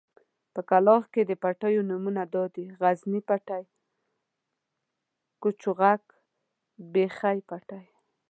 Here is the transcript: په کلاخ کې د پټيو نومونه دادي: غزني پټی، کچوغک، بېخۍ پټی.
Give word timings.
په 0.53 0.61
کلاخ 0.69 1.03
کې 1.13 1.21
د 1.25 1.31
پټيو 1.41 1.81
نومونه 1.89 2.21
دادي: 2.35 2.65
غزني 2.81 3.21
پټی، 3.29 3.63
کچوغک، 5.41 6.03
بېخۍ 6.93 7.37
پټی. 7.49 7.83